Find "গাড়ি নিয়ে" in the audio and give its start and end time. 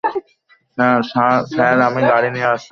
2.11-2.49